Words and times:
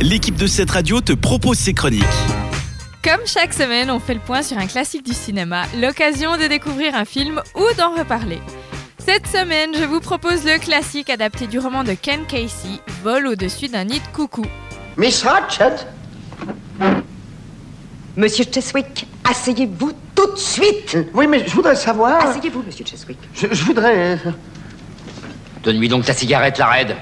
l'équipe 0.00 0.36
de 0.36 0.46
cette 0.46 0.70
radio 0.70 1.00
te 1.00 1.12
propose 1.12 1.58
ses 1.58 1.74
chroniques. 1.74 2.04
Comme 3.02 3.20
chaque 3.26 3.54
semaine, 3.54 3.90
on 3.90 3.98
fait 3.98 4.14
le 4.14 4.20
point 4.20 4.42
sur 4.42 4.58
un 4.58 4.66
classique 4.66 5.04
du 5.04 5.14
cinéma, 5.14 5.62
l'occasion 5.80 6.36
de 6.36 6.46
découvrir 6.46 6.94
un 6.94 7.04
film 7.04 7.40
ou 7.54 7.64
d'en 7.78 7.94
reparler. 7.94 8.40
Cette 8.98 9.26
semaine, 9.26 9.70
je 9.78 9.84
vous 9.84 10.00
propose 10.00 10.44
le 10.44 10.58
classique 10.58 11.08
adapté 11.08 11.46
du 11.46 11.58
roman 11.58 11.82
de 11.84 11.94
Ken 11.94 12.26
Casey, 12.26 12.78
Vol 13.02 13.26
au-dessus 13.26 13.68
d'un 13.68 13.84
nid 13.84 14.00
de 14.00 14.16
coucou. 14.16 14.44
Miss 14.96 15.22
Ratchet 15.22 15.86
Monsieur 18.16 18.44
Cheswick, 18.52 19.06
asseyez-vous 19.24 19.92
tout 20.14 20.32
de 20.32 20.36
suite. 20.36 20.98
Oui, 21.14 21.26
mais 21.26 21.46
je 21.46 21.54
voudrais 21.54 21.76
savoir. 21.76 22.22
Asseyez-vous, 22.26 22.62
monsieur 22.62 22.84
Cheswick. 22.84 23.18
Je, 23.34 23.46
je 23.50 23.64
voudrais. 23.64 23.96
euh, 23.96 24.16
Donne-lui 25.62 25.88
donc 25.88 26.04
ta 26.04 26.12
cigarette, 26.12 26.58
la 26.58 26.66
raide. 26.66 26.96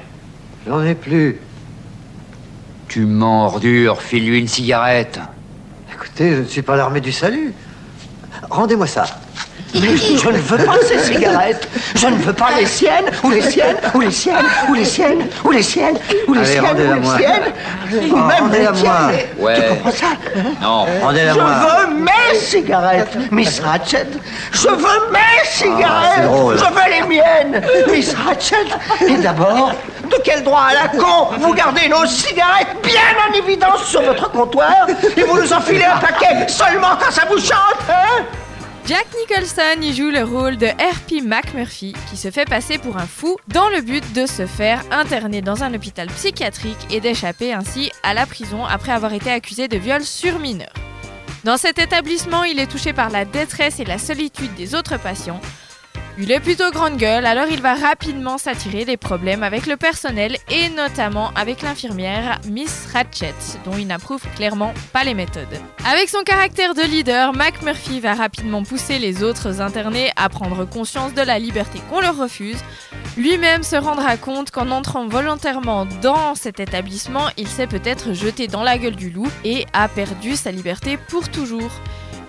J'en 0.68 0.84
ai 0.84 0.94
plus. 0.94 1.38
Tu 2.88 3.00
m'ordures, 3.00 4.00
file-lui 4.00 4.38
une 4.40 4.48
cigarette. 4.48 5.18
Écoutez, 5.92 6.34
je 6.34 6.40
ne 6.40 6.44
suis 6.46 6.62
pas 6.62 6.76
l'armée 6.76 7.00
du 7.00 7.12
salut. 7.12 7.52
Rendez-moi 8.48 8.86
ça. 8.86 9.04
Mais 9.74 9.94
je 9.98 10.28
ne 10.30 10.38
veux 10.38 10.56
pas 10.64 10.76
ces 10.82 10.98
cigarettes. 11.00 11.68
Je 11.94 12.06
ne 12.06 12.16
veux 12.16 12.32
pas 12.32 12.48
les 12.58 12.64
siennes, 12.64 13.04
ou 13.22 13.30
les 13.30 13.42
siennes, 13.42 13.76
ou 13.94 14.00
les 14.00 14.10
siennes, 14.10 14.46
ou 14.70 14.74
les 14.74 14.84
siennes, 14.86 15.18
ou 15.44 15.52
les 15.52 15.62
siennes, 15.62 15.98
ou 16.26 16.32
les 16.32 16.40
Allez, 16.40 16.48
siennes, 16.52 16.64
ou 16.88 16.94
les 16.94 17.00
moi. 17.00 17.16
siennes, 17.18 17.42
ou 17.92 18.12
Oh, 18.12 18.16
même 18.16 18.42
rendez-la 18.44 18.70
les 18.72 18.78
moi. 18.82 18.96
tiennes. 19.10 19.26
Ouais. 19.38 19.54
Tu 19.56 19.68
comprends 19.68 19.90
ça? 19.90 20.06
Non. 20.62 20.86
Rendez-la 21.02 21.34
Je 21.34 21.38
moi. 21.38 21.50
veux 21.88 21.94
mes 22.02 22.38
cigarettes, 22.40 23.18
Miss 23.30 23.60
Ratchet. 23.60 24.06
Je 24.52 24.68
veux 24.68 25.12
mes 25.12 25.44
cigarettes. 25.46 26.12
c'est 26.16 26.22
drôle. 26.22 26.56
Je 26.56 26.64
veux 26.64 26.90
les 26.90 27.06
miennes, 27.16 27.62
Miss 27.92 28.14
Ratchet. 28.14 28.56
Et 29.06 29.16
d'abord, 29.18 29.74
quel 30.24 30.42
droit 30.42 30.62
à 30.70 30.74
la 30.74 30.88
con 30.88 31.30
vous 31.38 31.54
gardez 31.54 31.88
nos 31.88 32.06
cigarettes 32.06 32.68
bien 32.82 33.00
en 33.28 33.32
évidence 33.32 33.84
sur 33.84 34.02
votre 34.02 34.30
comptoir 34.30 34.86
et 35.16 35.22
vous 35.22 35.40
nous 35.40 35.52
enfilez 35.52 35.84
un 35.84 35.98
paquet 35.98 36.48
seulement 36.48 36.96
quand 37.00 37.10
ça 37.10 37.24
vous 37.30 37.38
chante, 37.38 37.78
hein 37.88 38.24
Jack 38.88 39.06
Nicholson 39.20 39.82
y 39.82 39.92
joue 39.92 40.08
le 40.08 40.24
rôle 40.24 40.56
de 40.56 40.66
R.P. 40.66 41.20
McMurphy, 41.20 41.94
qui 42.08 42.16
se 42.16 42.30
fait 42.30 42.48
passer 42.48 42.78
pour 42.78 42.96
un 42.96 43.06
fou 43.06 43.36
dans 43.48 43.68
le 43.68 43.82
but 43.82 44.14
de 44.14 44.24
se 44.24 44.46
faire 44.46 44.80
interner 44.90 45.42
dans 45.42 45.62
un 45.62 45.74
hôpital 45.74 46.06
psychiatrique 46.06 46.78
et 46.90 47.00
d'échapper 47.00 47.52
ainsi 47.52 47.92
à 48.02 48.14
la 48.14 48.24
prison 48.24 48.64
après 48.64 48.92
avoir 48.92 49.12
été 49.12 49.30
accusé 49.30 49.68
de 49.68 49.76
viol 49.76 50.02
sur 50.02 50.38
mineur. 50.38 50.72
Dans 51.44 51.58
cet 51.58 51.78
établissement, 51.78 52.44
il 52.44 52.58
est 52.58 52.66
touché 52.66 52.94
par 52.94 53.10
la 53.10 53.26
détresse 53.26 53.78
et 53.78 53.84
la 53.84 53.98
solitude 53.98 54.54
des 54.54 54.74
autres 54.74 54.98
patients. 54.98 55.40
Il 56.20 56.32
est 56.32 56.40
plutôt 56.40 56.72
grande 56.72 56.96
gueule, 56.96 57.24
alors 57.26 57.46
il 57.48 57.62
va 57.62 57.76
rapidement 57.76 58.38
s'attirer 58.38 58.84
des 58.84 58.96
problèmes 58.96 59.44
avec 59.44 59.66
le 59.66 59.76
personnel 59.76 60.36
et 60.50 60.68
notamment 60.70 61.30
avec 61.36 61.62
l'infirmière 61.62 62.40
Miss 62.48 62.88
Ratchet, 62.92 63.36
dont 63.64 63.78
il 63.78 63.86
n'approuve 63.86 64.22
clairement 64.34 64.74
pas 64.92 65.04
les 65.04 65.14
méthodes. 65.14 65.46
Avec 65.88 66.08
son 66.08 66.24
caractère 66.24 66.74
de 66.74 66.82
leader, 66.82 67.32
McMurphy 67.34 68.00
va 68.00 68.14
rapidement 68.14 68.64
pousser 68.64 68.98
les 68.98 69.22
autres 69.22 69.60
internés 69.60 70.10
à 70.16 70.28
prendre 70.28 70.64
conscience 70.64 71.14
de 71.14 71.22
la 71.22 71.38
liberté 71.38 71.78
qu'on 71.88 72.00
leur 72.00 72.16
refuse. 72.16 72.58
Lui-même 73.16 73.62
se 73.62 73.76
rendra 73.76 74.16
compte 74.16 74.50
qu'en 74.50 74.72
entrant 74.72 75.06
volontairement 75.06 75.86
dans 76.02 76.34
cet 76.34 76.58
établissement, 76.58 77.28
il 77.36 77.46
s'est 77.46 77.68
peut-être 77.68 78.12
jeté 78.12 78.48
dans 78.48 78.64
la 78.64 78.76
gueule 78.76 78.96
du 78.96 79.10
loup 79.10 79.28
et 79.44 79.66
a 79.72 79.86
perdu 79.86 80.34
sa 80.34 80.50
liberté 80.50 80.96
pour 80.96 81.28
toujours. 81.28 81.70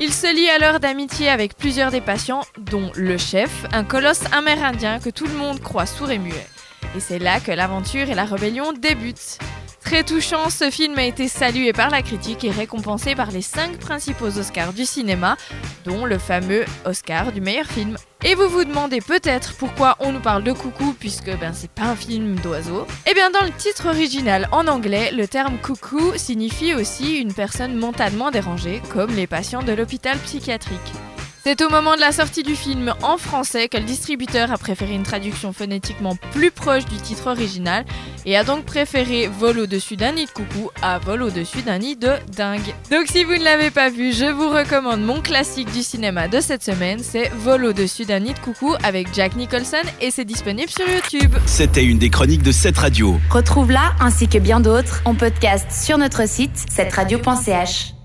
Il 0.01 0.13
se 0.13 0.33
lie 0.33 0.49
alors 0.49 0.79
d'amitié 0.79 1.27
avec 1.27 1.57
plusieurs 1.57 1.91
des 1.91 1.99
patients, 1.99 2.45
dont 2.57 2.89
le 2.95 3.17
chef, 3.17 3.65
un 3.73 3.83
colosse 3.83 4.23
amérindien 4.31 4.99
que 4.99 5.09
tout 5.09 5.25
le 5.25 5.33
monde 5.33 5.59
croit 5.59 5.85
sourd 5.85 6.09
et 6.09 6.17
muet. 6.17 6.47
Et 6.95 7.01
c'est 7.01 7.19
là 7.19 7.41
que 7.41 7.51
l'aventure 7.51 8.09
et 8.09 8.15
la 8.15 8.23
rébellion 8.23 8.71
débutent. 8.71 9.39
Très 9.83 10.03
touchant, 10.03 10.49
ce 10.49 10.69
film 10.69 10.97
a 10.97 11.03
été 11.03 11.27
salué 11.27 11.73
par 11.73 11.89
la 11.89 12.01
critique 12.01 12.43
et 12.43 12.51
récompensé 12.51 13.15
par 13.15 13.31
les 13.31 13.41
5 13.41 13.77
principaux 13.77 14.37
Oscars 14.37 14.73
du 14.73 14.85
cinéma, 14.85 15.37
dont 15.85 16.05
le 16.05 16.17
fameux 16.17 16.65
Oscar 16.85 17.31
du 17.31 17.41
meilleur 17.41 17.65
film. 17.65 17.97
Et 18.23 18.35
vous 18.35 18.49
vous 18.49 18.65
demandez 18.65 18.99
peut-être 18.99 19.53
pourquoi 19.55 19.95
on 19.99 20.11
nous 20.11 20.19
parle 20.19 20.43
de 20.43 20.51
coucou 20.51 20.93
puisque 20.99 21.31
ben 21.39 21.53
c'est 21.53 21.71
pas 21.71 21.83
un 21.83 21.95
film 21.95 22.35
d'oiseaux. 22.35 22.85
Eh 23.09 23.13
bien 23.13 23.31
dans 23.31 23.45
le 23.45 23.51
titre 23.51 23.87
original 23.87 24.49
en 24.51 24.67
anglais, 24.67 25.11
le 25.11 25.27
terme 25.27 25.57
coucou 25.57 26.11
signifie 26.17 26.73
aussi 26.73 27.17
une 27.17 27.33
personne 27.33 27.75
mentalement 27.75 28.29
dérangée, 28.29 28.81
comme 28.93 29.15
les 29.15 29.27
patients 29.27 29.63
de 29.63 29.71
l'hôpital 29.71 30.17
psychiatrique. 30.19 30.91
C'est 31.43 31.61
au 31.61 31.69
moment 31.69 31.95
de 31.95 32.01
la 32.01 32.11
sortie 32.11 32.43
du 32.43 32.55
film 32.55 32.93
en 33.01 33.17
français 33.17 33.69
que 33.69 33.77
le 33.77 33.83
distributeur 33.83 34.51
a 34.51 34.57
préféré 34.57 34.93
une 34.93 35.03
traduction 35.03 35.53
phonétiquement 35.53 36.17
plus 36.33 36.51
proche 36.51 36.85
du 36.85 36.97
titre 36.97 37.27
original 37.27 37.85
et 38.25 38.35
a 38.35 38.43
donc 38.43 38.65
préféré 38.65 39.27
Vol 39.27 39.59
au-dessus 39.59 39.95
d'un 39.95 40.11
nid 40.11 40.25
de 40.25 40.31
coucou 40.31 40.69
à 40.81 40.99
Vol 40.99 41.23
au-dessus 41.23 41.61
d'un 41.61 41.77
nid 41.77 41.95
de 41.95 42.11
dingue. 42.35 42.75
Donc 42.91 43.07
si 43.07 43.23
vous 43.23 43.33
ne 43.35 43.43
l'avez 43.43 43.71
pas 43.71 43.89
vu, 43.89 44.11
je 44.13 44.25
vous 44.25 44.49
recommande 44.49 45.01
mon 45.01 45.21
classique 45.21 45.71
du 45.71 45.81
cinéma 45.81 46.27
de 46.27 46.41
cette 46.41 46.63
semaine, 46.63 46.99
c'est 47.01 47.29
Vol 47.29 47.63
au-dessus 47.65 48.05
d'un 48.05 48.19
nid 48.19 48.33
de 48.33 48.39
coucou 48.39 48.75
avec 48.83 49.13
Jack 49.13 49.35
Nicholson 49.35 49.77
et 50.01 50.11
c'est 50.11 50.25
disponible 50.25 50.69
sur 50.69 50.87
YouTube. 50.89 51.35
C'était 51.45 51.85
une 51.85 51.99
des 51.99 52.09
chroniques 52.09 52.43
de 52.43 52.51
cette 52.51 52.77
radio. 52.77 53.17
Retrouve-la 53.29 53.93
ainsi 54.01 54.27
que 54.27 54.37
bien 54.37 54.59
d'autres 54.59 55.01
en 55.05 55.15
podcast 55.15 55.71
sur 55.71 55.97
notre 55.97 56.27
site 56.27 56.65
cetteradio.ch. 56.69 57.98